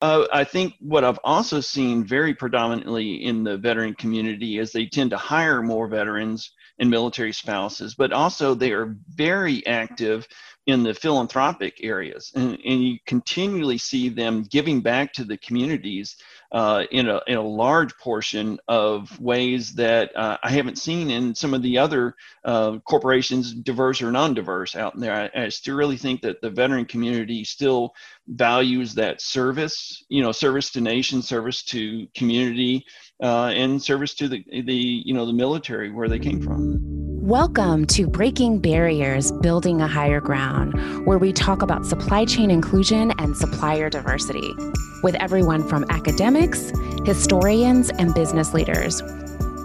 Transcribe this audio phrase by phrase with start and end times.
[0.00, 4.86] Uh, I think what I've also seen very predominantly in the veteran community is they
[4.86, 10.26] tend to hire more veterans and military spouses, but also they are very active
[10.70, 12.32] in the philanthropic areas.
[12.34, 16.16] And, and you continually see them giving back to the communities
[16.52, 21.34] uh, in, a, in a large portion of ways that uh, I haven't seen in
[21.34, 25.30] some of the other uh, corporations, diverse or non diverse, out there.
[25.34, 27.94] I, I, still really think that the veteran community still
[28.26, 32.84] values that service, you know, service to nation, service to community,
[33.22, 37.09] uh, and service to the, the, you know, the military where they came from.
[37.22, 43.12] Welcome to Breaking Barriers, Building a Higher Ground, where we talk about supply chain inclusion
[43.18, 44.54] and supplier diversity
[45.02, 46.72] with everyone from academics,
[47.04, 49.02] historians, and business leaders.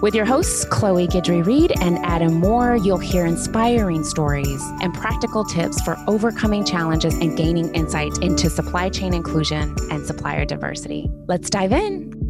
[0.02, 5.46] With your hosts, Chloe Guidry Reed and Adam Moore, you'll hear inspiring stories and practical
[5.46, 11.10] tips for overcoming challenges and gaining insight into supply chain inclusion and supplier diversity.
[11.26, 12.25] Let's dive in.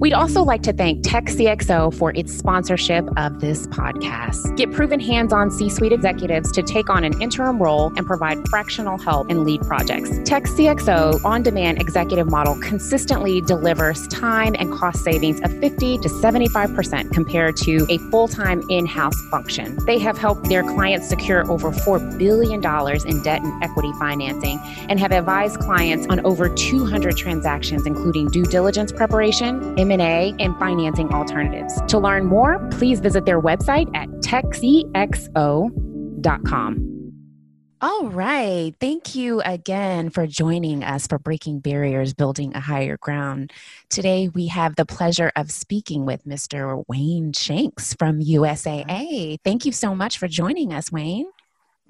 [0.00, 4.56] We'd also like to thank TechCXO for its sponsorship of this podcast.
[4.56, 8.38] Get proven hands on C suite executives to take on an interim role and provide
[8.48, 10.10] fractional help in lead projects.
[10.10, 17.12] TechCXO on demand executive model consistently delivers time and cost savings of 50 to 75%
[17.12, 19.84] compared to a full time in house function.
[19.84, 25.00] They have helped their clients secure over $4 billion in debt and equity financing and
[25.00, 31.80] have advised clients on over 200 transactions, including due diligence preparation, M&A, and financing alternatives.
[31.88, 35.68] To learn more, please visit their website at techcxo.com.
[37.80, 38.74] All right.
[38.80, 43.52] Thank you again for joining us for Breaking Barriers, Building a Higher Ground.
[43.88, 46.82] Today, we have the pleasure of speaking with Mr.
[46.88, 49.36] Wayne Shanks from USAA.
[49.44, 51.30] Thank you so much for joining us, Wayne.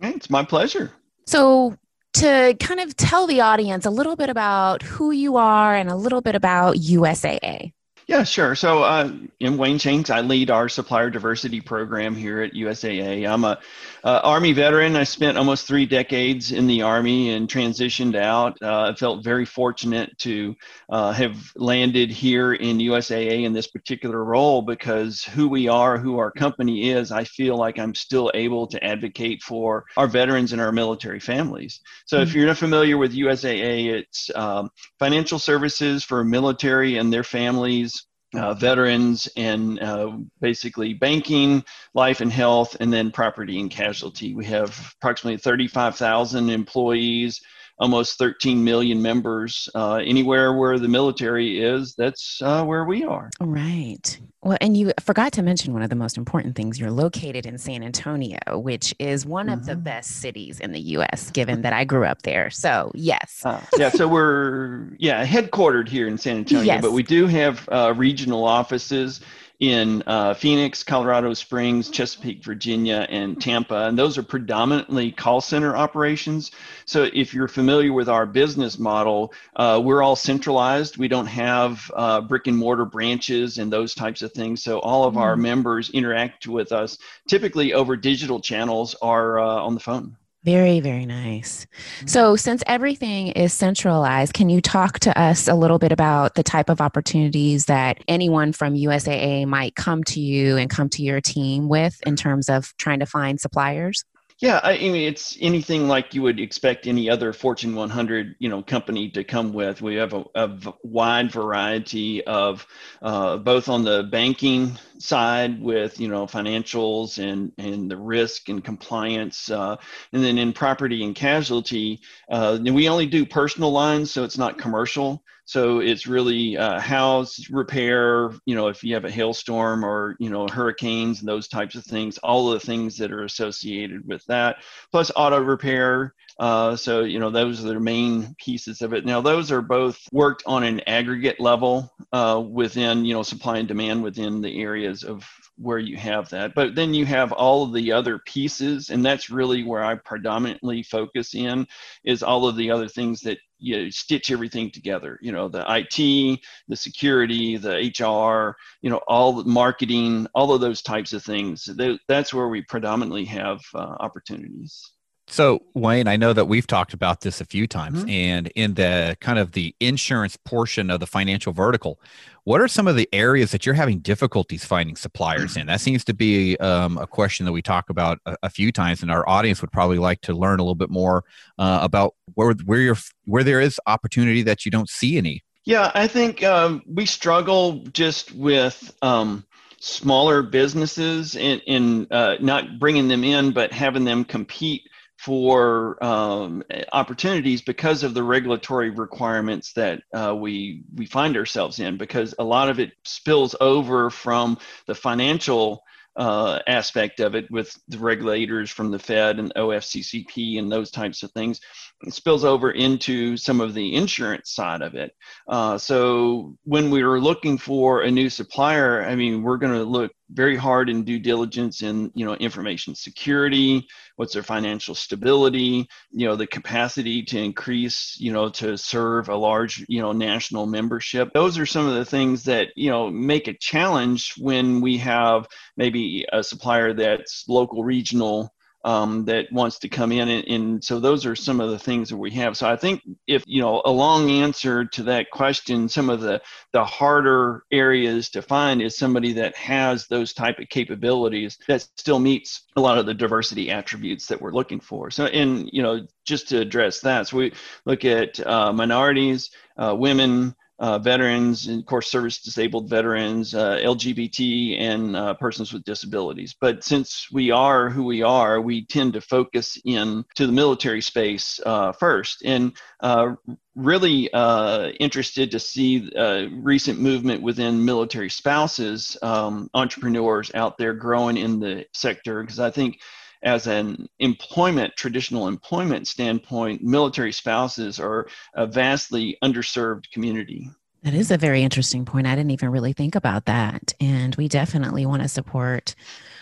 [0.03, 0.93] It's my pleasure.
[1.27, 1.79] So,
[2.15, 5.97] to kind of tell the audience a little bit about who you are and a
[5.97, 7.73] little bit about USAA.
[8.09, 8.55] Yeah, sure.
[8.55, 10.09] So uh, I'm Wayne Shanks.
[10.09, 13.29] I lead our supplier diversity program here at USAA.
[13.31, 13.59] I'm a
[14.03, 14.97] uh, Army veteran.
[14.97, 18.57] I spent almost three decades in the Army and transitioned out.
[18.63, 20.57] Uh, I felt very fortunate to
[20.89, 26.17] uh, have landed here in USAA in this particular role because who we are, who
[26.17, 30.63] our company is, I feel like I'm still able to advocate for our veterans and
[30.63, 31.83] our military families.
[32.07, 32.23] So mm-hmm.
[32.23, 37.98] if you're not familiar with USAA, it's um, financial services for military and their families
[38.35, 44.35] uh, veterans and uh, basically banking, life and health, and then property and casualty.
[44.35, 47.41] We have approximately 35,000 employees
[47.79, 49.69] almost 13 million members.
[49.75, 53.31] Uh, anywhere where the military is, that's uh, where we are.
[53.41, 54.21] Right.
[54.43, 56.79] Well, and you forgot to mention one of the most important things.
[56.79, 59.55] You're located in San Antonio, which is one mm-hmm.
[59.55, 59.83] of the mm-hmm.
[59.83, 62.49] best cities in the U.S., given that I grew up there.
[62.51, 63.43] So, yes.
[63.45, 63.91] Uh, yeah.
[63.91, 66.83] So, we're, yeah, headquartered here in San Antonio, yes.
[66.83, 69.21] but we do have uh, regional offices
[69.61, 73.87] in uh, Phoenix, Colorado Springs, Chesapeake, Virginia, and Tampa.
[73.89, 76.53] And those are predominantly call center operations.
[76.85, 80.97] So if you're familiar with our business model, uh, we're all centralized.
[80.97, 84.63] We don't have uh, brick and mortar branches and those types of things.
[84.63, 85.23] So all of mm-hmm.
[85.23, 90.17] our members interact with us typically over digital channels or uh, on the phone.
[90.45, 91.67] Very, very nice.
[91.67, 92.07] Mm-hmm.
[92.07, 96.45] So, since everything is centralized, can you talk to us a little bit about the
[96.45, 101.21] type of opportunities that anyone from USAA might come to you and come to your
[101.21, 104.05] team with in terms of trying to find suppliers?
[104.41, 108.63] Yeah, I mean it's anything like you would expect any other Fortune 100, you know,
[108.63, 109.83] company to come with.
[109.83, 112.65] We have a, a wide variety of
[113.03, 118.63] uh, both on the banking side with you know financials and and the risk and
[118.63, 119.77] compliance, uh,
[120.13, 122.01] and then in property and casualty,
[122.31, 125.25] uh, we only do personal lines, so it's not commercial.
[125.49, 130.29] So it's really uh, house repair, you know, if you have a hailstorm or, you
[130.29, 134.23] know, hurricanes and those types of things, all of the things that are associated with
[134.27, 134.57] that,
[134.93, 136.13] plus auto repair.
[136.39, 139.05] Uh, so, you know, those are the main pieces of it.
[139.05, 143.67] Now, those are both worked on an aggregate level uh, within, you know, supply and
[143.67, 146.55] demand within the areas of where you have that.
[146.55, 150.83] But then you have all of the other pieces, and that's really where I predominantly
[150.85, 151.67] focus in
[152.05, 155.19] is all of the other things that you know, stitch everything together.
[155.21, 160.61] You know, the IT, the security, the HR, you know, all the marketing, all of
[160.61, 161.69] those types of things.
[162.07, 164.93] That's where we predominantly have uh, opportunities.
[165.31, 168.11] So, Wayne, I know that we've talked about this a few times, Mhm.
[168.11, 172.01] and in the kind of the insurance portion of the financial vertical,
[172.45, 175.67] what are some of the areas that you're having difficulties finding suppliers in?
[175.67, 179.03] That seems to be um, a question that we talk about a, a few times,
[179.03, 181.25] and our audience would probably like to learn a little bit more
[181.59, 185.43] uh, about where where you're where there is opportunity that you don't see any.
[185.67, 189.45] Yeah, I think um, we struggle just with um,
[189.79, 196.63] smaller businesses in, in uh, not bringing them in, but having them compete for um,
[196.93, 201.97] opportunities because of the regulatory requirements that uh, we we find ourselves in.
[201.97, 205.83] Because a lot of it spills over from the financial
[206.19, 211.23] uh, aspect of it with the regulators from the Fed and OFCCP and those types
[211.23, 211.61] of things.
[212.03, 215.13] It spills over into some of the insurance side of it.
[215.49, 219.85] Uh, so when we were looking for a new supplier, I mean, we're going to
[219.85, 223.87] look very hard in due diligence in you know information security
[224.17, 229.37] what's their financial stability you know the capacity to increase you know to serve a
[229.37, 231.31] large you know national membership.
[231.33, 235.47] Those are some of the things that you know make a challenge when we have
[235.77, 238.53] maybe a supplier that's local regional
[238.85, 242.09] um, that wants to come in and, and, so those are some of the things
[242.09, 242.57] that we have.
[242.57, 246.41] So i think if you know a long answer to that question some of the
[246.73, 252.19] the harder areas to find is somebody that has those type of capabilities that still
[252.19, 255.11] meets a lot of the diversity attributes that we're looking for.
[255.11, 257.53] So and you know just to address that so we
[257.85, 263.79] look at uh, minorities uh, women uh, veterans, and of course, service disabled veterans, uh,
[263.79, 266.55] LGBT, and uh, persons with disabilities.
[266.61, 271.01] But since we are who we are, we tend to focus in to the military
[271.01, 272.43] space uh, first.
[272.45, 273.35] And uh,
[273.75, 276.11] really uh, interested to see
[276.53, 282.71] recent movement within military spouses, um, entrepreneurs out there growing in the sector, because I
[282.71, 283.01] think
[283.43, 290.71] as an employment, traditional employment standpoint, military spouses are a vastly underserved community.
[291.05, 292.27] That is a very interesting point.
[292.27, 293.93] I didn't even really think about that.
[294.01, 295.95] And we definitely want to support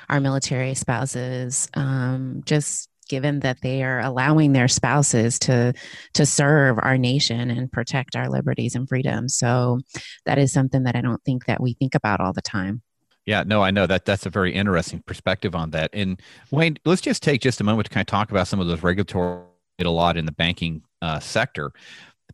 [0.09, 5.73] our military spouses, um, just given that they are allowing their spouses to
[6.15, 9.37] to serve our nation and protect our liberties and freedoms.
[9.37, 9.81] So
[10.25, 12.83] that is something that I don't think that we think about all the time.
[13.27, 15.91] Yeah, no, I know that that's a very interesting perspective on that.
[15.93, 16.21] And
[16.53, 18.83] Wayne, let's just take just a moment to kind of talk about some of those
[18.83, 19.43] regulatory
[19.81, 21.73] a lot in the banking uh, sector.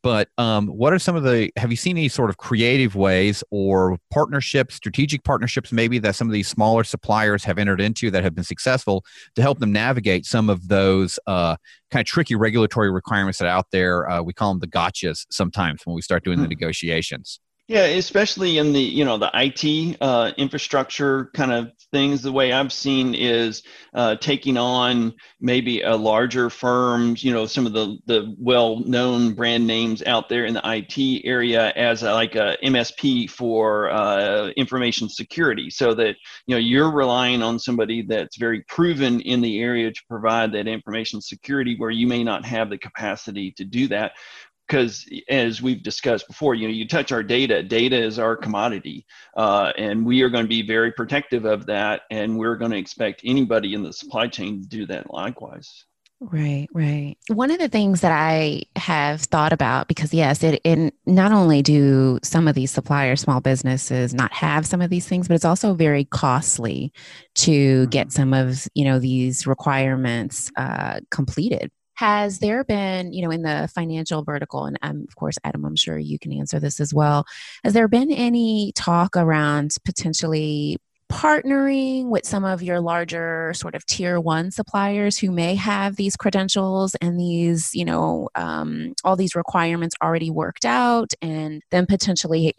[0.03, 1.51] But um, what are some of the?
[1.57, 6.29] Have you seen any sort of creative ways or partnerships, strategic partnerships, maybe that some
[6.29, 9.05] of these smaller suppliers have entered into that have been successful
[9.37, 11.57] to help them navigate some of those uh,
[11.91, 14.09] kind of tricky regulatory requirements that are out there?
[14.11, 16.45] Uh, we call them the gotchas sometimes when we start doing hmm.
[16.45, 17.39] the negotiations.
[17.69, 22.21] Yeah, especially in the you know the IT uh, infrastructure kind of things.
[22.21, 23.63] The way I've seen is
[23.95, 29.65] uh, taking on maybe a larger firm, you know, some of the the well-known brand
[29.65, 35.09] names out there in the IT area as a, like a MSP for uh, information
[35.09, 36.17] security, so that
[36.47, 40.67] you know you're relying on somebody that's very proven in the area to provide that
[40.67, 44.13] information security, where you may not have the capacity to do that
[44.67, 49.05] because as we've discussed before you know you touch our data data is our commodity
[49.37, 52.79] uh, and we are going to be very protective of that and we're going to
[52.79, 55.85] expect anybody in the supply chain to do that likewise
[56.31, 57.17] Right, right.
[57.31, 61.63] One of the things that I have thought about, because yes, it, it not only
[61.63, 65.45] do some of these suppliers, small businesses not have some of these things, but it's
[65.45, 66.93] also very costly
[67.35, 68.13] to get mm-hmm.
[68.13, 71.73] some of you know these requirements uh, completed
[72.03, 75.77] has there been you know in the financial vertical and um, of course adam i'm
[75.77, 77.25] sure you can answer this as well
[77.63, 80.77] has there been any talk around potentially
[81.09, 86.17] partnering with some of your larger sort of tier one suppliers who may have these
[86.17, 92.53] credentials and these you know um, all these requirements already worked out and then potentially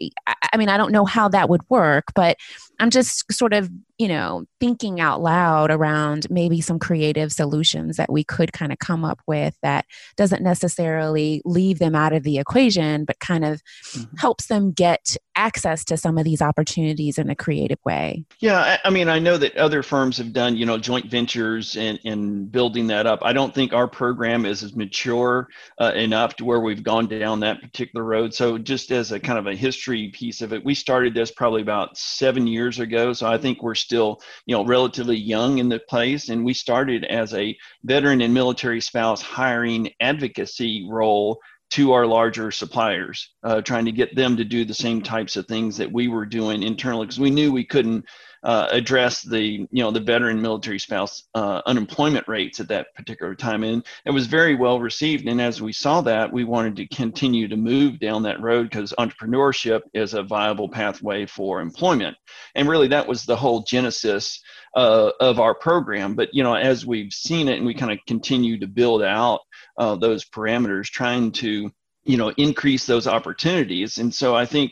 [0.53, 2.37] I mean i don't know how that would work but
[2.83, 8.11] i'm just sort of you know, thinking out loud around maybe some creative solutions that
[8.11, 9.85] we could kind of come up with that
[10.15, 13.61] doesn't necessarily leave them out of the equation, but kind of
[13.93, 14.17] mm-hmm.
[14.17, 18.25] helps them get access to some of these opportunities in a creative way.
[18.39, 21.77] Yeah, I, I, mean, I know that other firms have done, you know, joint ventures
[21.77, 23.19] and, and building that up.
[23.21, 25.49] I don't think our program is as mature
[25.79, 28.33] uh, enough to where we've gone down that particular road.
[28.33, 31.61] So, just as a kind of a history piece of it, we started this probably
[31.61, 33.13] about seven years ago.
[33.13, 36.29] So, I think we're still, you know, relatively young in the place.
[36.29, 41.39] And we started as a veteran and military spouse hiring advocacy role
[41.71, 45.47] to our larger suppliers, uh, trying to get them to do the same types of
[45.47, 48.05] things that we were doing internally because we knew we couldn't
[48.43, 53.35] uh, address the you know the veteran military spouse uh, unemployment rates at that particular
[53.35, 55.27] time, and it was very well received.
[55.27, 58.93] And as we saw that, we wanted to continue to move down that road because
[58.99, 62.17] entrepreneurship is a viable pathway for employment,
[62.55, 64.41] and really that was the whole genesis
[64.75, 66.15] uh, of our program.
[66.15, 69.39] But you know, as we've seen it, and we kind of continue to build out
[69.77, 71.71] uh, those parameters, trying to
[72.05, 74.71] you know increase those opportunities and so i think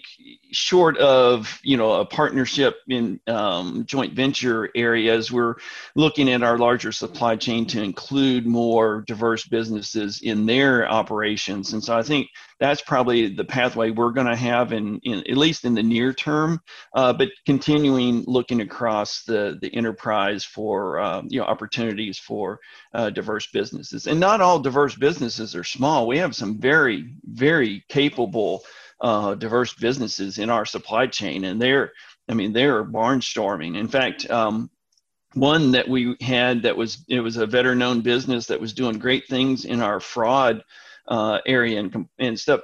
[0.51, 5.55] short of you know a partnership in um, joint venture areas we're
[5.95, 11.73] looking at our larger supply chain to include more diverse businesses in their operations.
[11.73, 12.27] And so i think
[12.59, 16.13] that's probably the pathway we're going to have in, in at least in the near
[16.13, 16.61] term
[16.95, 22.59] uh, but continuing looking across the the enterprise for um, you know opportunities for
[22.93, 24.07] uh, diverse businesses.
[24.07, 26.07] And not all diverse businesses are small.
[26.07, 28.63] We have some very very capable
[29.01, 31.91] uh, diverse businesses in our supply chain, and they're
[32.29, 33.77] I mean they're barnstorming.
[33.77, 34.69] In fact, um,
[35.33, 39.27] one that we had that was it was a veteran-owned business that was doing great
[39.27, 40.63] things in our fraud
[41.07, 42.61] uh, area and, and stuff.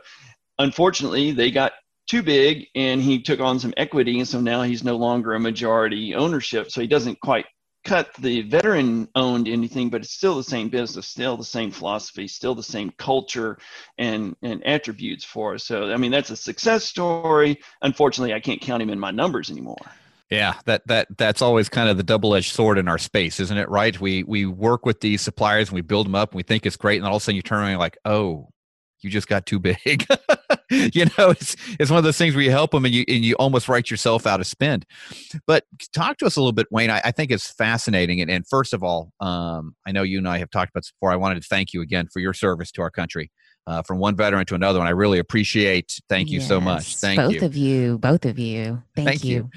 [0.59, 1.73] Unfortunately, they got
[2.07, 5.39] too big and he took on some equity and so now he's no longer a
[5.39, 7.45] majority ownership so he doesn't quite
[7.87, 12.27] cut the veteran owned anything, but it's still the same business, still the same philosophy,
[12.27, 13.57] still the same culture
[13.97, 15.63] and, and attributes for us.
[15.63, 17.59] So, I mean, that's a success story.
[17.81, 19.77] Unfortunately, I can't count him in my numbers anymore.
[20.29, 23.69] Yeah, that that that's always kind of the double-edged sword in our space, isn't it?
[23.69, 23.97] Right?
[23.97, 26.75] We we work with these suppliers and we build them up and we think it's
[26.75, 28.49] great, and all of a sudden you turn around and like, oh,
[29.01, 29.77] you just got too big.
[30.69, 33.23] you know, it's it's one of those things where you help them and you and
[33.23, 34.85] you almost write yourself out of spend.
[35.45, 36.89] But talk to us a little bit, Wayne.
[36.89, 38.21] I, I think it's fascinating.
[38.21, 40.91] And, and first of all, um, I know you and I have talked about this
[40.91, 41.11] before.
[41.11, 43.31] I wanted to thank you again for your service to our country.
[43.65, 45.99] Uh, from one veteran to another and I really appreciate.
[46.07, 46.95] Thank you yes, so much.
[46.95, 47.39] Thank both you.
[47.41, 47.97] Both of you.
[47.97, 48.83] Both of you.
[48.95, 49.35] Thank, Thank you.
[49.35, 49.49] you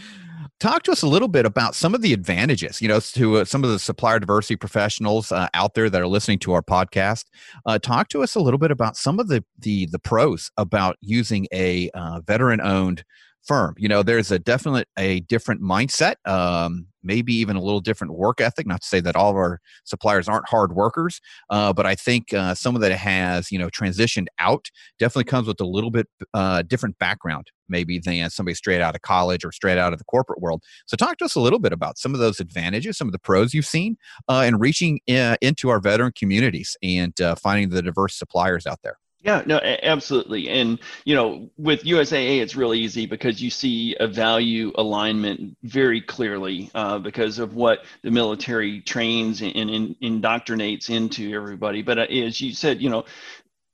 [0.61, 3.45] talk to us a little bit about some of the advantages you know to uh,
[3.45, 7.25] some of the supplier diversity professionals uh, out there that are listening to our podcast.
[7.67, 10.97] Uh, talk to us a little bit about some of the the, the pros about
[11.00, 13.05] using a uh, veteran owned
[13.44, 18.14] firm you know there's a definite a different mindset um, maybe even a little different
[18.14, 18.66] work ethic.
[18.66, 22.32] Not to say that all of our suppliers aren't hard workers, uh, but I think
[22.35, 26.06] uh, some of that has you know transitioned out definitely comes with a little bit
[26.35, 30.04] uh, different background maybe than somebody straight out of college or straight out of the
[30.06, 30.61] corporate world.
[30.87, 33.18] So talk to us a little bit about some of those advantages, some of the
[33.20, 33.97] pros you've seen,
[34.28, 38.80] uh, in reaching uh, into our veteran communities and uh, finding the diverse suppliers out
[38.82, 38.97] there.
[39.22, 40.48] Yeah, no, absolutely.
[40.48, 46.00] And, you know, with USAA, it's really easy because you see a value alignment very
[46.00, 51.82] clearly uh, because of what the military trains and, and, indoctrinates into everybody.
[51.82, 53.04] But uh, as you said, you know,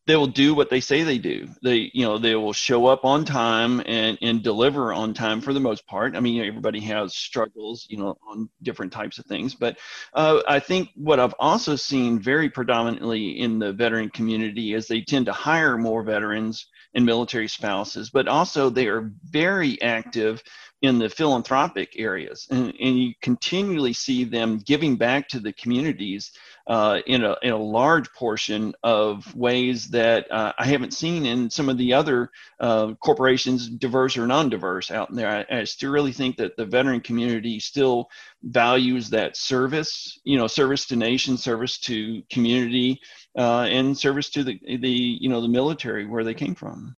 [0.07, 1.49] they will do what they say they do.
[1.63, 5.53] They, you know, they will show up on time and, and deliver on time for
[5.53, 6.15] the most part.
[6.15, 9.55] I mean, everybody has struggles, you know, on different types of things.
[9.55, 9.79] But
[10.15, 15.01] uh, I think what I've also seen very predominantly in the veteran community is they
[15.01, 20.43] tend to hire more veterans and military spouses, but also they are very active
[20.83, 22.47] in the philanthropic areas.
[22.51, 26.33] And, and you continually see them giving back to the communities
[26.67, 31.49] uh, in, a, in a large portion of ways that uh, I haven't seen in
[31.49, 35.47] some of the other uh, corporations, diverse or non diverse, out there.
[35.51, 38.09] I, I, still really think that the veteran community still
[38.43, 43.01] values that service, you know, service to nation, service to community,
[43.37, 46.97] uh, and service to the, the, you know, the military where they came from.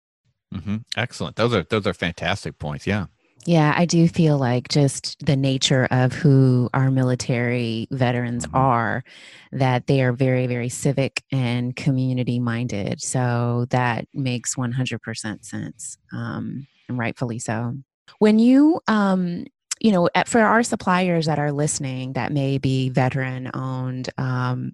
[0.54, 0.76] Mm-hmm.
[0.96, 1.36] Excellent.
[1.36, 2.86] Those are those are fantastic points.
[2.86, 3.06] Yeah.
[3.46, 8.56] Yeah, I do feel like just the nature of who our military veterans mm-hmm.
[8.56, 9.04] are,
[9.52, 13.00] that they are very, very civic and community minded.
[13.00, 17.74] So that makes 100% sense, um, and rightfully so.
[18.18, 19.46] When you, um,
[19.80, 24.72] you know, for our suppliers that are listening that may be veteran owned, um,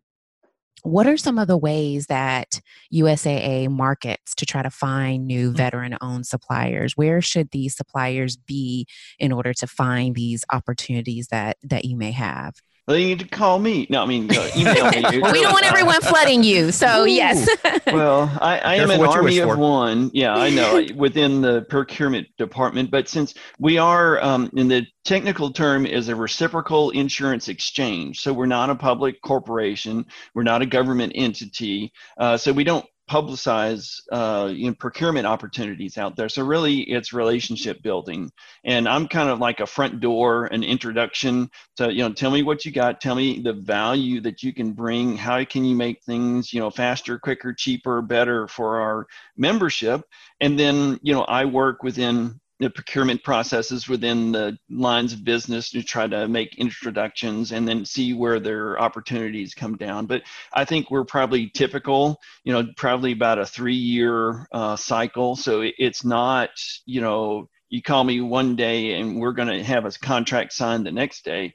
[0.84, 2.60] what are some of the ways that
[2.92, 5.56] USAA markets to try to find new mm.
[5.56, 6.94] veteran owned suppliers?
[6.94, 8.86] Where should these suppliers be
[9.18, 12.54] in order to find these opportunities that that you may have?
[12.86, 13.86] Well, you need to call me.
[13.88, 15.18] No, I mean, uh, email me.
[15.18, 16.70] we don't want everyone flooding you.
[16.70, 17.08] So, Ooh.
[17.08, 17.48] yes.
[17.86, 20.10] well, I, I am an army of one.
[20.12, 22.90] Yeah, I know within the procurement department.
[22.90, 28.20] But since we are um, in the technical term is a reciprocal insurance exchange.
[28.20, 30.04] So we're not a public corporation.
[30.34, 31.92] We're not a government entity.
[32.18, 36.28] Uh, so we don't publicize uh, you know, procurement opportunities out there.
[36.28, 38.30] So really, it's relationship building,
[38.64, 42.42] and I'm kind of like a front door, an introduction to you know, tell me
[42.42, 46.02] what you got, tell me the value that you can bring, how can you make
[46.02, 49.06] things you know faster, quicker, cheaper, better for our
[49.36, 50.02] membership,
[50.40, 55.70] and then you know, I work within the procurement processes within the lines of business
[55.70, 60.06] to try to make introductions and then see where their opportunities come down.
[60.06, 65.34] But I think we're probably typical, you know, probably about a three year uh, cycle.
[65.36, 66.50] So it's not,
[66.86, 70.86] you know, you call me one day and we're going to have a contract signed
[70.86, 71.54] the next day.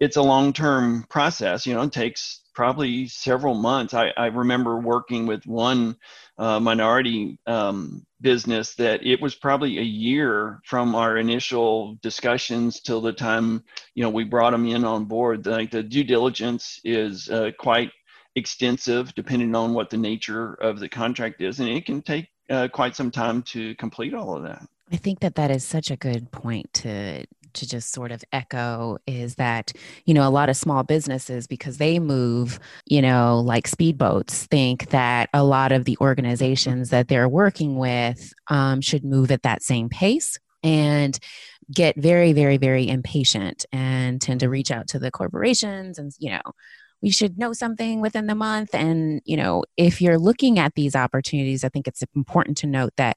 [0.00, 3.94] It's a long term process, you know, it takes probably several months.
[3.94, 5.96] I, I remember working with one
[6.36, 13.00] uh, minority um, business that it was probably a year from our initial discussions till
[13.00, 13.64] the time
[13.94, 15.46] you know we brought them in on board.
[15.46, 17.92] Like the due diligence is uh, quite
[18.36, 22.68] extensive, depending on what the nature of the contract is, and it can take uh,
[22.68, 24.68] quite some time to complete all of that.
[24.92, 28.98] I think that that is such a good point to to just sort of echo
[29.06, 29.72] is that
[30.04, 34.90] you know a lot of small businesses because they move you know like speedboats think
[34.90, 39.62] that a lot of the organizations that they're working with um, should move at that
[39.62, 41.18] same pace and
[41.72, 46.30] get very very very impatient and tend to reach out to the corporations and you
[46.30, 46.40] know
[47.02, 48.74] we should know something within the month.
[48.74, 52.92] And you know if you're looking at these opportunities i think it's important to note
[52.96, 53.16] that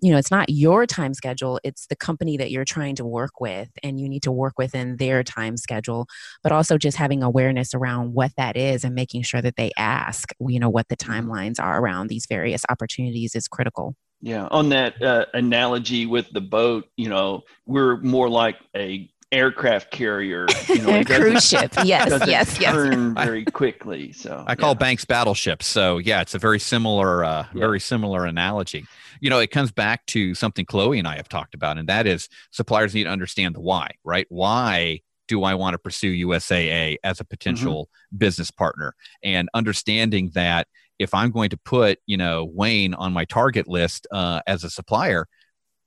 [0.00, 3.40] you know it's not your time schedule it's the company that you're trying to work
[3.40, 6.06] with and you need to work within their time schedule
[6.42, 10.30] but also just having awareness around what that is and making sure that they ask
[10.48, 11.30] you know what the mm-hmm.
[11.30, 16.40] timelines are around these various opportunities is critical yeah on that uh, analogy with the
[16.40, 20.46] boat you know we're more like a aircraft carrier.
[20.68, 21.72] You know, cruise ship.
[21.84, 23.24] Yes, yes, turn yes.
[23.26, 24.12] very quickly.
[24.12, 24.78] So I call yeah.
[24.78, 25.66] banks battleships.
[25.66, 27.60] So yeah, it's a very similar, uh, yeah.
[27.60, 28.84] very similar analogy.
[29.20, 32.06] You know, it comes back to something Chloe and I have talked about, and that
[32.06, 33.92] is suppliers need to understand the why.
[34.04, 34.26] Right?
[34.28, 38.18] Why do I want to pursue USAA as a potential mm-hmm.
[38.18, 38.94] business partner?
[39.22, 40.66] And understanding that
[40.98, 44.70] if I'm going to put, you know, Wayne on my target list uh, as a
[44.70, 45.26] supplier,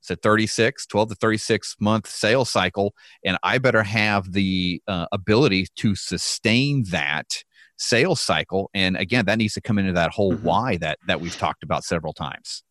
[0.04, 2.94] it's a 36, 12 to 36 month sales cycle,
[3.24, 7.42] and I better have the uh, ability to sustain that
[7.78, 8.68] sales cycle.
[8.74, 10.44] And again, that needs to come into that whole mm-hmm.
[10.44, 12.62] why that that we've talked about several times.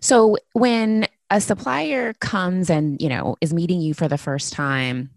[0.00, 5.10] So when a supplier comes and, you know, is meeting you for the first time,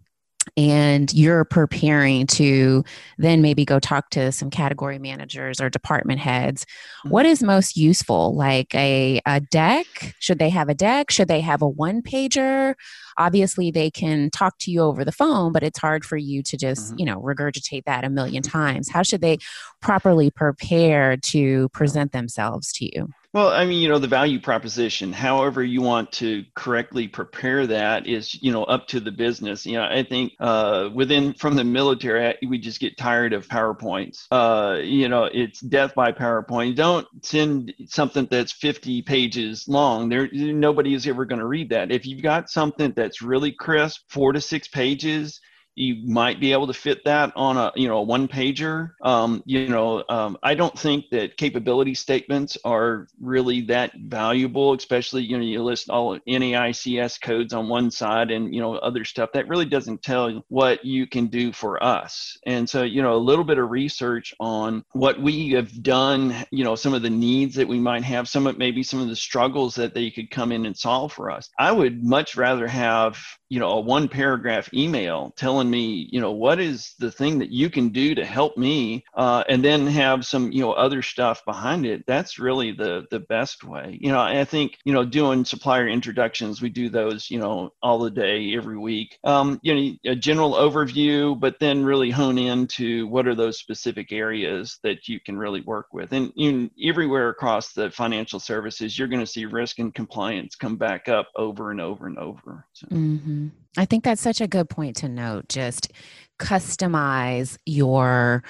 [0.55, 2.83] and you're preparing to
[3.17, 7.09] then maybe go talk to some category managers or department heads mm-hmm.
[7.09, 11.41] what is most useful like a, a deck should they have a deck should they
[11.41, 12.75] have a one pager
[13.17, 16.57] obviously they can talk to you over the phone but it's hard for you to
[16.57, 16.99] just mm-hmm.
[16.99, 19.37] you know regurgitate that a million times how should they
[19.81, 25.13] properly prepare to present themselves to you well, I mean, you know, the value proposition,
[25.13, 29.63] however you want to correctly prepare that is, you know, up to the business.
[29.63, 34.25] You know, I think uh, within from the military, we just get tired of PowerPoints.
[34.31, 36.77] Uh, you know, it's death by PowerPoint.
[36.77, 40.09] Don't send something that's 50 pages long.
[40.09, 41.91] There, nobody is ever going to read that.
[41.91, 45.39] If you've got something that's really crisp, four to six pages,
[45.77, 49.43] you might be able to fit that on a you know a one pager um,
[49.45, 55.37] you know um, i don't think that capability statements are really that valuable especially you
[55.37, 59.31] know you list all naics codes on one side and you know other stuff.
[59.33, 62.37] That really doesn't tell what you can do for us.
[62.45, 66.63] And so you know a little bit of research on what we have done you
[66.63, 69.15] know some of the needs that we might have some of maybe some of the
[69.15, 71.49] struggles that they could come in and solve for us.
[71.59, 76.31] I would much rather have you know a one paragraph email telling me you know
[76.31, 80.25] what is the thing that you can do to help me uh, and then have
[80.25, 84.19] some you know other stuff behind it that's really the the best way you know
[84.19, 88.53] i think you know doing supplier introductions we do those you know all the day
[88.55, 93.27] every week um, you know a general overview but then really hone in to what
[93.27, 97.89] are those specific areas that you can really work with and you everywhere across the
[97.91, 102.07] financial services you're going to see risk and compliance come back up over and over
[102.07, 102.87] and over so.
[102.87, 103.47] mm-hmm.
[103.77, 105.47] I think that's such a good point to note.
[105.49, 105.93] Just
[106.39, 108.43] customize your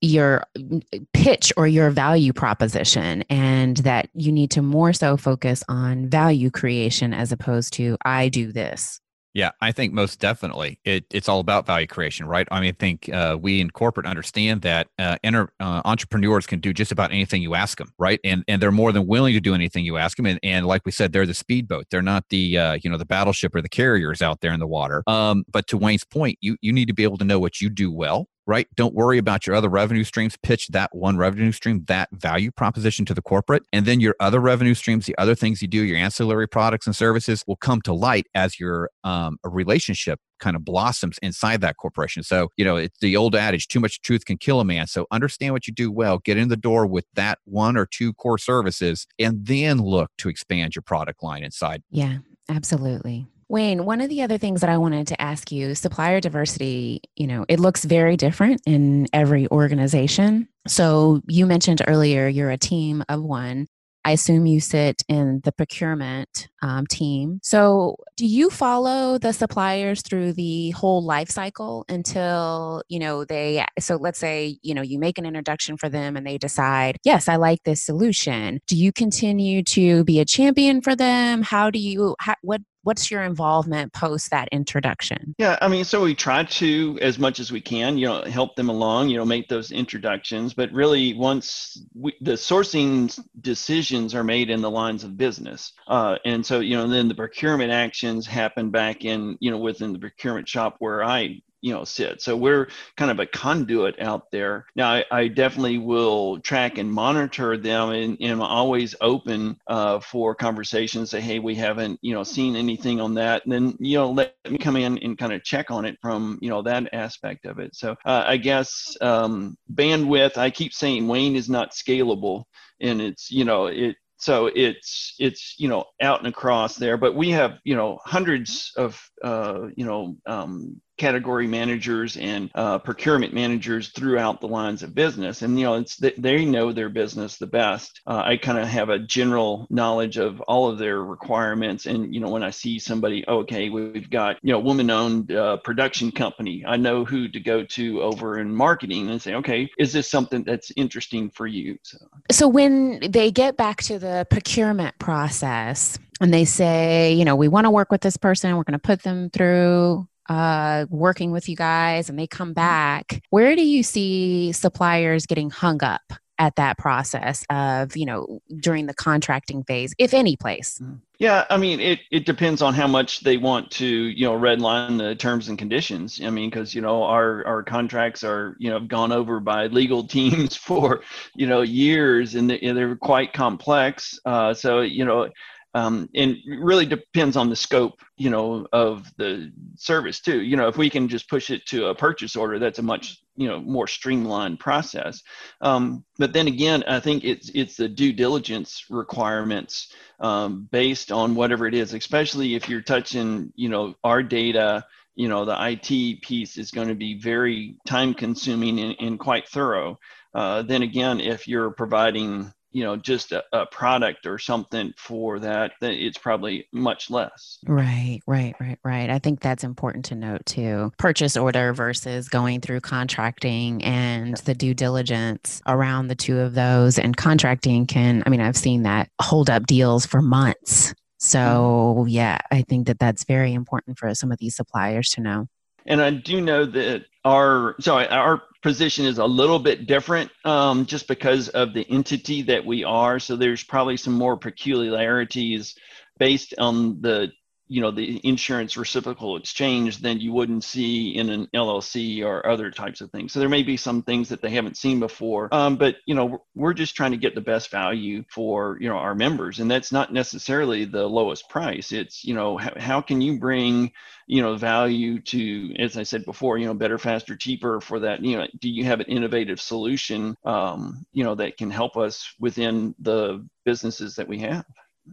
[0.00, 5.64] your mm, pitch or your value proposition and that you need to more so focus
[5.68, 9.00] on value creation as opposed to i do this
[9.38, 12.48] yeah, I think most definitely it, it's all about value creation, right?
[12.50, 15.46] I mean, I think uh, we in corporate understand that uh, uh,
[15.84, 18.18] entrepreneurs can do just about anything you ask them, right?
[18.24, 20.26] And and they're more than willing to do anything you ask them.
[20.26, 21.86] And, and like we said, they're the speedboat.
[21.88, 24.66] They're not the uh, you know the battleship or the carriers out there in the
[24.66, 25.04] water.
[25.06, 27.70] Um, but to Wayne's point, you you need to be able to know what you
[27.70, 28.66] do well right?
[28.74, 30.36] Don't worry about your other revenue streams.
[30.42, 33.62] Pitch that one revenue stream, that value proposition to the corporate.
[33.74, 36.96] And then your other revenue streams, the other things you do, your ancillary products and
[36.96, 42.22] services will come to light as your um, relationship kind of blossoms inside that corporation.
[42.22, 44.86] So, you know, it's the old adage too much truth can kill a man.
[44.86, 48.14] So, understand what you do well, get in the door with that one or two
[48.14, 51.82] core services, and then look to expand your product line inside.
[51.90, 53.26] Yeah, absolutely.
[53.48, 57.26] Wayne, one of the other things that I wanted to ask you, supplier diversity, you
[57.26, 60.48] know, it looks very different in every organization.
[60.66, 63.66] So you mentioned earlier you're a team of one.
[64.04, 67.40] I assume you sit in the procurement um, team.
[67.42, 73.66] So, do you follow the suppliers through the whole life cycle until you know they?
[73.78, 77.28] So, let's say you know you make an introduction for them and they decide, yes,
[77.28, 78.60] I like this solution.
[78.66, 81.42] Do you continue to be a champion for them?
[81.42, 82.16] How do you?
[82.18, 85.34] How, what what's your involvement post that introduction?
[85.36, 88.56] Yeah i mean so we try to as much as we can you know help
[88.56, 92.96] them along you know make those introductions but really once we, the sourcing
[93.42, 97.14] decisions are made in the lines of business uh, and so you know then the
[97.14, 101.84] procurement actions happen back in you know within the procurement shop where i you know
[101.84, 102.20] sit.
[102.20, 104.66] So we're kind of a conduit out there.
[104.76, 110.00] Now i, I definitely will track and monitor them and, and i'm always open uh,
[110.00, 113.44] for conversations say hey we haven't you know seen anything on that.
[113.44, 116.38] And then you know let me come in and kind of check on it from
[116.40, 117.74] you know that aspect of it.
[117.74, 122.44] So uh, i guess um, bandwidth i keep saying wayne is not scalable
[122.80, 126.96] and it's you know it so it's it's you know out and across there.
[126.96, 132.78] But we have you know hundreds of uh, you know um, category managers and uh,
[132.78, 135.42] procurement managers throughout the lines of business.
[135.42, 138.00] And you know it's they know their business the best.
[138.06, 141.86] Uh, i kind of have a general knowledge of all of their requirements.
[141.86, 145.58] And you know when i see somebody okay we've got you know woman owned uh,
[145.58, 146.64] production company.
[146.66, 149.08] I know who to go to over in marketing.
[149.10, 151.78] And say okay is this something that's interesting for you?
[151.82, 151.98] So.
[152.30, 157.48] So when they get back to the procurement process and they say you know we
[157.48, 158.56] want to work with this person.
[158.56, 162.54] We're going to put them through uh, working with you guys and they come mm-hmm.
[162.54, 166.02] back, where do you see suppliers getting hung up
[166.40, 170.78] at that process of, you know, during the contracting phase, if any place?
[170.82, 170.94] Mm-hmm.
[171.18, 174.98] Yeah, I mean, it, it depends on how much they want to, you know, redline
[174.98, 176.20] the terms and conditions.
[176.22, 180.06] I mean, because, you know, our, our contracts are, you know, gone over by legal
[180.06, 181.02] teams for,
[181.34, 184.20] you know, years and they're quite complex.
[184.24, 185.28] Uh, so, you know,
[185.74, 190.42] um, and really depends on the scope you know of the service too.
[190.42, 193.18] You know if we can just push it to a purchase order that's a much
[193.36, 195.22] you know more streamlined process.
[195.60, 201.34] Um, but then again i think it's it's the due diligence requirements um, based on
[201.34, 204.84] whatever it is especially if you're touching you know our data
[205.18, 209.48] you know the it piece is going to be very time consuming and, and quite
[209.48, 209.98] thorough.
[210.32, 215.40] Uh, then again if you're providing you know just a, a, product or something for
[215.40, 217.58] that then it's probably much less.
[217.66, 219.10] Right right right right.
[219.10, 220.92] I think that's important to note too.
[220.96, 227.00] Purchase order versus going through contracting and the due diligence around the two of those
[227.00, 230.94] and contracting can i mean i've seen that hold up deals for months.
[231.18, 232.08] So mm-hmm.
[232.08, 235.48] yeah i think that that's very important for some of these suppliers to know.
[235.84, 240.86] And I do know that our so our position is a little bit different um,
[240.86, 243.18] just because of the entity that we are.
[243.18, 245.76] So there's probably some more peculiarities
[246.18, 247.32] based on the
[247.68, 252.70] you know the insurance reciprocal exchange than you wouldn't see in an LLC or other
[252.70, 253.32] types of things.
[253.32, 256.42] So there may be some things that they haven't seen before, um, but you know
[256.54, 259.92] we're just trying to get the best value for you know our members, and that's
[259.92, 261.92] not necessarily the lowest price.
[261.92, 263.92] It's you know how, how can you bring
[264.26, 268.24] you know value to as I said before, you know better, faster, cheaper for that.
[268.24, 272.34] You know, do you have an innovative solution um, you know that can help us
[272.40, 274.64] within the businesses that we have?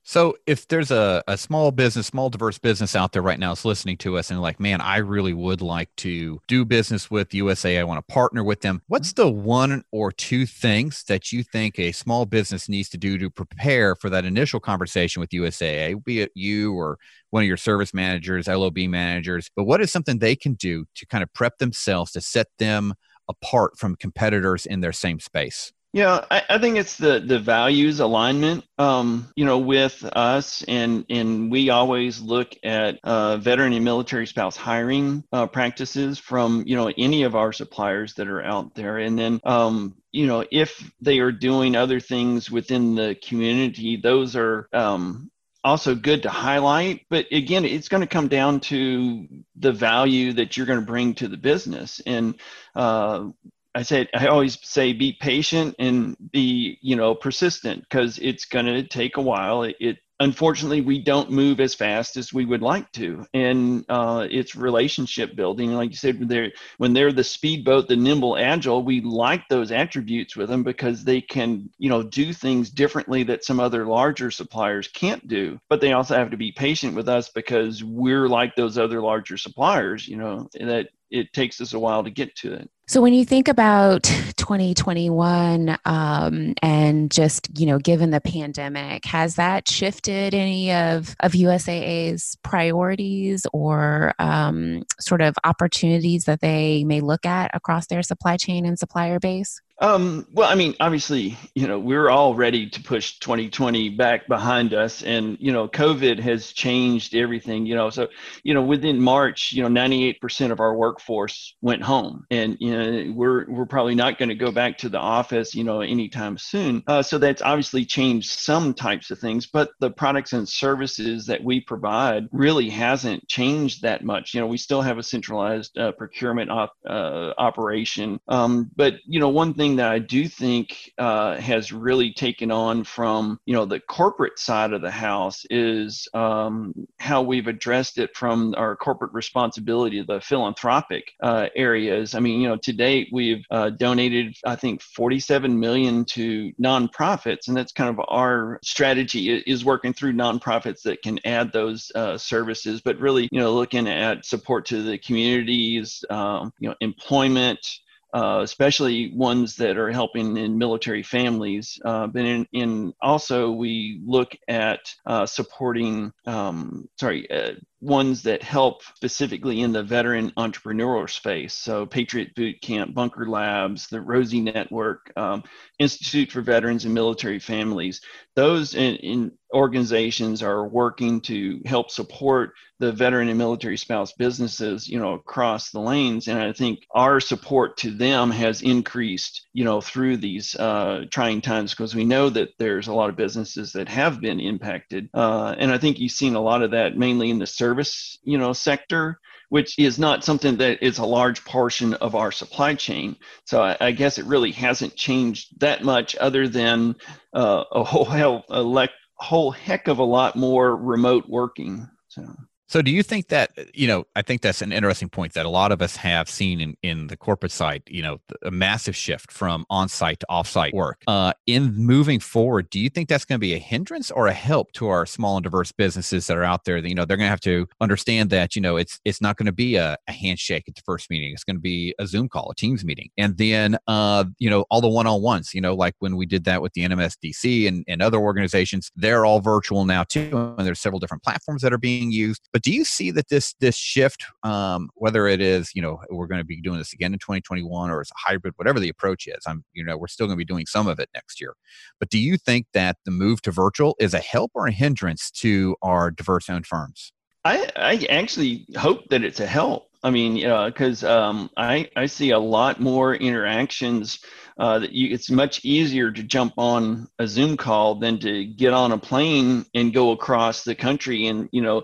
[0.03, 3.65] So if there's a, a small business, small diverse business out there right now is
[3.65, 7.77] listening to us and like, man, I really would like to do business with USA.
[7.79, 8.81] I want to partner with them.
[8.87, 13.17] What's the one or two things that you think a small business needs to do
[13.17, 16.97] to prepare for that initial conversation with USAA, be it you or
[17.29, 21.05] one of your service managers, LOB managers, but what is something they can do to
[21.05, 22.93] kind of prep themselves to set them
[23.27, 25.73] apart from competitors in their same space?
[25.95, 28.65] Yeah, I, I, think it's the the values alignment.
[28.77, 34.27] Um, you know, with us, and and we always look at uh, veteran and military
[34.27, 38.97] spouse hiring uh, practices from you know any of our suppliers that are out there,
[38.97, 44.35] and then um, you know if they are doing other things within the community, those
[44.35, 45.31] are um,
[45.65, 47.05] also good to highlight.
[47.09, 51.15] But again, it's going to come down to the value that you're going to bring
[51.15, 52.01] to the business.
[52.05, 52.35] And
[52.75, 53.29] uh,
[53.75, 58.65] I said I always say be patient and be you know persistent because it's going
[58.67, 59.63] to take a while.
[59.63, 64.27] It, it, unfortunately we don't move as fast as we would like to, and uh,
[64.31, 65.73] it's relationship building.
[65.73, 69.73] Like you said, when they're when they're the speedboat, the nimble, agile, we like those
[69.73, 74.31] attributes with them because they can you know do things differently that some other larger
[74.31, 75.59] suppliers can't do.
[75.69, 79.35] But they also have to be patient with us because we're like those other larger
[79.35, 80.07] suppliers.
[80.07, 82.69] You know that it takes us a while to get to it.
[82.87, 84.03] So when you think about
[84.37, 91.31] 2021 um, and just you know given the pandemic, has that shifted any of of
[91.31, 98.37] USAA's priorities or um, sort of opportunities that they may look at across their supply
[98.37, 99.59] chain and supplier base?
[99.79, 104.73] Um, well, I mean, obviously, you know, we're all ready to push 2020 back behind
[104.73, 107.65] us, and you know, COVID has changed everything.
[107.65, 108.07] You know, so
[108.43, 113.13] you know, within March, you know, 98% of our workforce went home, and you know,
[113.13, 116.81] we're we're probably not going to go back to the office, you know, anytime soon.
[116.87, 121.43] Uh, so that's obviously changed some types of things, but the products and services that
[121.43, 124.33] we provide really hasn't changed that much.
[124.33, 129.19] You know, we still have a centralized uh, procurement op, uh, operation, um, but you
[129.19, 133.53] know, one thing thing that I do think uh, has really taken on from you
[133.53, 138.75] know the corporate side of the house is um, how we've addressed it from our
[138.75, 142.13] corporate responsibility, the philanthropic uh, areas.
[142.13, 147.47] I mean, you know, to date we've uh, donated I think 47 million to nonprofits,
[147.47, 152.17] and that's kind of our strategy is working through nonprofits that can add those uh,
[152.17, 157.79] services, but really you know looking at support to the communities, um, you know, employment
[158.15, 161.77] uh, especially ones that are helping in military families.
[161.83, 167.51] Uh, but in, in, also we look at uh, supporting, um, sorry, uh,
[167.85, 171.53] ones that help specifically in the veteran entrepreneurial space.
[171.53, 175.43] So Patriot Boot Camp, Bunker Labs, the Rosie Network, um,
[175.79, 178.01] Institute for Veterans and Military Families.
[178.35, 184.87] Those in, in organizations are working to help support the veteran and military spouse businesses,
[184.87, 186.27] you know, across the lanes.
[186.27, 191.39] And I think our support to them has increased, you know, through these uh, trying
[191.39, 195.09] times because we know that there's a lot of businesses that have been impacted.
[195.13, 197.74] Uh, and I think you've seen a lot of that mainly in the service,
[198.23, 202.73] you know, sector which is not something that is a large portion of our supply
[202.73, 203.15] chain.
[203.45, 206.95] So I, I guess it really hasn't changed that much, other than
[207.33, 211.89] uh, a whole hell, a whole heck of a lot more remote working.
[212.09, 212.25] So.
[212.67, 214.05] So, do you think that you know?
[214.15, 217.07] I think that's an interesting point that a lot of us have seen in in
[217.07, 217.83] the corporate side.
[217.87, 221.03] You know, a massive shift from on-site to off-site work.
[221.05, 224.33] Uh, in moving forward, do you think that's going to be a hindrance or a
[224.33, 226.81] help to our small and diverse businesses that are out there?
[226.81, 229.37] That you know, they're going to have to understand that you know it's it's not
[229.37, 231.33] going to be a, a handshake at the first meeting.
[231.33, 234.65] It's going to be a Zoom call, a Teams meeting, and then uh, you know
[234.71, 235.53] all the one-on-ones.
[235.53, 239.23] You know, like when we did that with the NMSDC and and other organizations, they're
[239.23, 242.71] all virtual now too, and there's several different platforms that are being used but do
[242.71, 246.45] you see that this this shift, um, whether it is you know we're going to
[246.45, 249.65] be doing this again in 2021 or it's a hybrid, whatever the approach is, I'm
[249.73, 251.55] you know we're still going to be doing some of it next year.
[251.99, 255.31] But do you think that the move to virtual is a help or a hindrance
[255.31, 257.11] to our diverse owned firms?
[257.43, 259.89] I, I actually hope that it's a help.
[260.01, 264.19] I mean, you know, because um, I I see a lot more interactions
[264.57, 268.73] uh, that you, it's much easier to jump on a Zoom call than to get
[268.73, 271.83] on a plane and go across the country and you know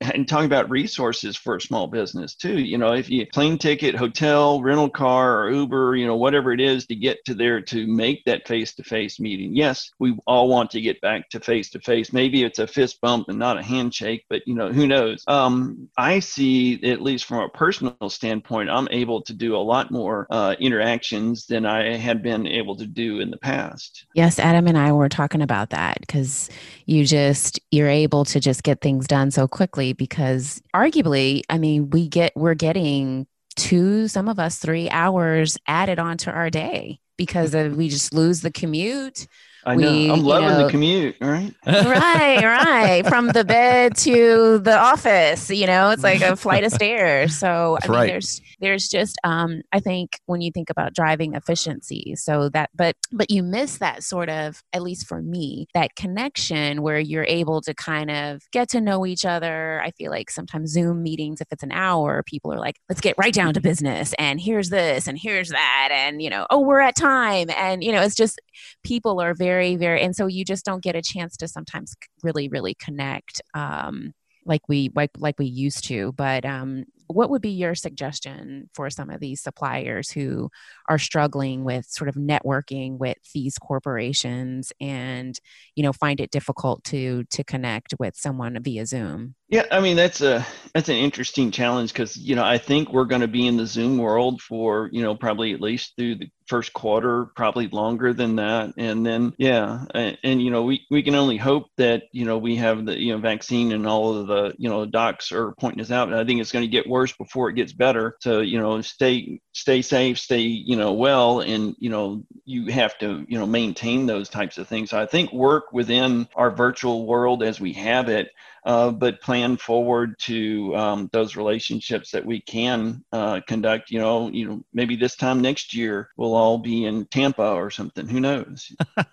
[0.00, 2.58] and talking about resources for a small business too.
[2.58, 6.60] You know, if you plane ticket, hotel, rental car, or Uber, you know, whatever it
[6.60, 9.54] is to get to there to make that face-to-face meeting.
[9.54, 12.12] Yes, we all want to get back to face-to-face.
[12.12, 15.22] Maybe it's a fist bump and not a handshake, but you know, who knows?
[15.26, 19.90] Um, I see, at least from a personal standpoint, I'm able to do a lot
[19.90, 24.06] more uh, interactions than I had been able to do in the past.
[24.14, 26.48] Yes, Adam and I were talking about that because
[26.86, 31.90] you just you're able to just get things done so quickly because arguably, I mean,
[31.90, 37.52] we get we're getting two, some of us three hours added onto our day because
[37.54, 39.26] of, we just lose the commute
[39.64, 39.92] I know.
[39.92, 41.16] We, I'm you loving know- the commute.
[41.20, 41.54] Right.
[41.66, 43.06] right, right.
[43.06, 47.36] From the bed to the office, you know, it's like a flight of stairs.
[47.36, 48.06] So That's I mean, right.
[48.06, 52.96] there's there's just um, I think when you think about driving efficiency, so that but
[53.12, 57.60] but you miss that sort of at least for me that connection where you're able
[57.62, 59.80] to kind of get to know each other.
[59.82, 63.16] I feel like sometimes Zoom meetings, if it's an hour, people are like, let's get
[63.18, 66.80] right down to business, and here's this, and here's that, and you know, oh, we're
[66.80, 68.40] at time, and you know, it's just
[68.84, 72.48] people are very very and so you just don't get a chance to sometimes really
[72.48, 74.12] really connect um
[74.44, 78.90] like we like like we used to but um what would be your suggestion for
[78.90, 80.50] some of these suppliers who
[80.88, 85.40] are struggling with sort of networking with these corporations and
[85.74, 89.96] you know find it difficult to to connect with someone via zoom Yeah, I mean
[89.96, 93.46] that's a that's an interesting challenge because you know I think we're going to be
[93.46, 97.66] in the Zoom world for you know probably at least through the first quarter, probably
[97.68, 101.68] longer than that, and then yeah, and, and you know we we can only hope
[101.78, 104.84] that you know we have the you know vaccine and all of the you know
[104.84, 107.54] docs are pointing us out, and I think it's going to get worse before it
[107.54, 108.16] gets better.
[108.20, 112.96] So you know stay stay safe, stay you know well, and you know you have
[112.98, 114.90] to you know maintain those types of things.
[114.90, 118.30] So I think work within our virtual world as we have it
[118.68, 123.90] uh, but plan forward to um, those relationships that we can uh, conduct.
[123.90, 127.70] You know, you know, maybe this time next year we'll all be in Tampa or
[127.70, 128.06] something.
[128.06, 128.70] Who knows?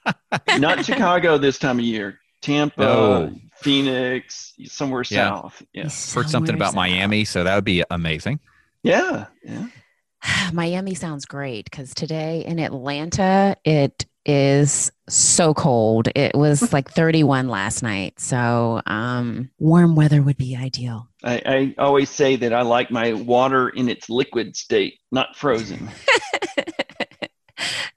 [0.60, 2.20] Not Chicago this time of year.
[2.42, 3.36] Tampa, No.
[3.62, 5.30] Phoenix, somewhere Yeah.
[5.30, 5.64] south.
[5.74, 6.76] Yeah, Heard something about south.
[6.76, 8.40] Miami, so that would be amazing.
[8.84, 9.68] yeah, yeah.
[10.54, 16.08] Miami sounds great because today in Atlanta, it is so cold.
[16.16, 18.20] It was like 31 last night.
[18.20, 21.08] So um, warm weather would be ideal.
[21.24, 25.90] I, I always say that I like my water in its liquid state, not frozen.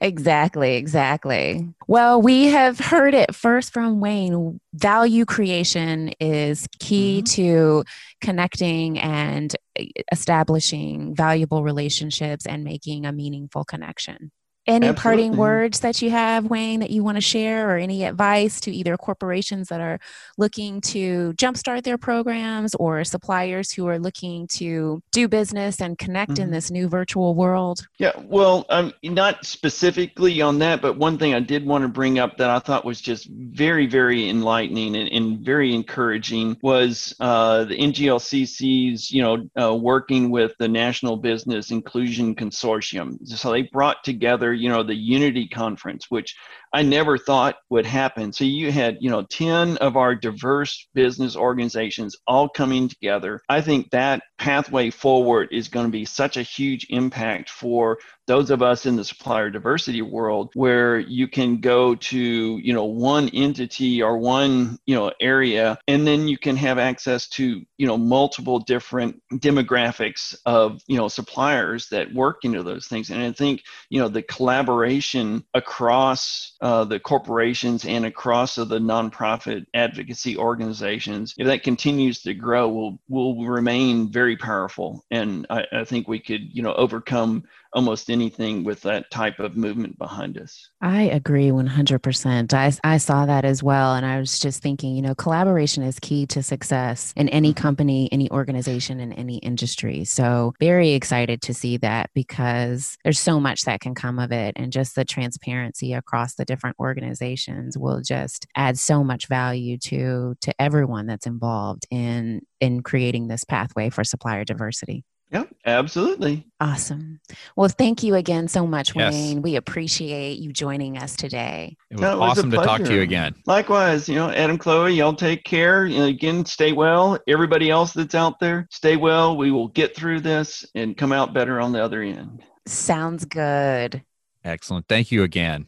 [0.01, 1.67] exactly, exactly.
[1.87, 4.59] Well, we have heard it first from Wayne.
[4.73, 7.83] Value creation is key to
[8.21, 14.31] connecting and eh, establishing valuable relationships and making a meaningful connection.
[14.67, 18.59] Any parting words that you have, Wayne, that you want to share, or any advice
[18.61, 19.99] to either corporations that are
[20.37, 26.37] looking to jumpstart their programs or suppliers who are looking to do business and connect
[26.37, 26.51] in Mhm.
[26.51, 27.87] this new virtual world?
[27.97, 32.19] Yeah, well, um, not specifically on that, but one thing I did want to bring
[32.19, 37.63] up that I thought was just very, very enlightening and, and very encouraging was uh,
[37.63, 43.17] the NGLCC's, you know, uh, working with the National Business Inclusion Consortium.
[43.27, 46.35] So they brought together, you know, the Unity Conference, which
[46.73, 48.31] I never thought would happen.
[48.31, 53.41] So you had, you know, 10 of our diverse business organizations all coming together.
[53.49, 57.97] I think that pathway forward is going to be such a huge impact for
[58.29, 62.85] those of us in the supplier diversity world where you can go to you know
[62.85, 67.87] one entity or one you know area and then you can have access to you
[67.87, 73.31] know multiple different demographics of you know suppliers that work into those things and i
[73.31, 80.37] think you know the collaboration across uh, the corporations and across of the nonprofit advocacy
[80.37, 85.05] organizations if that continues to grow will will remain very powerful.
[85.09, 89.55] And I, I think we could you know overcome almost anything with that type of
[89.55, 90.69] movement behind us.
[90.81, 92.53] I agree 100%.
[92.53, 93.95] I, I saw that as well.
[93.95, 97.61] And I was just thinking, you know, collaboration is key to success in any mm-hmm.
[97.61, 100.03] company, any organization, in any industry.
[100.05, 104.53] So, very excited to see that because there's so much that can come of it.
[104.55, 110.35] And just the transparency across the different organizations will just add so much value to,
[110.41, 115.03] to everyone that's involved in, in creating this pathway for supplier diversity.
[115.31, 116.47] Yeah, absolutely.
[116.59, 117.19] Awesome.
[117.55, 119.13] Well, thank you again so much, Yes.
[119.13, 119.41] Wayne.
[119.43, 121.77] We appreciate you joining us today.
[121.91, 123.35] It was, No, it was awesome to talk to you again.
[123.45, 125.85] Likewise, you know, Adam, Chloe, y'all take care.
[125.85, 127.19] You know, again, stay well.
[127.27, 129.37] Everybody else that's out there, stay well.
[129.37, 132.43] We will get through this and come out better on the other end.
[132.65, 134.03] Sounds good.
[134.43, 134.87] Excellent.
[134.87, 135.67] Thank you again.